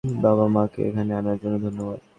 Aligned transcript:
বাবা-মাকে 0.21 0.79
এখানে 0.89 1.11
আনার 1.15 1.37
জন্য 1.41 1.55
ধন্যবাদ। 1.65 1.99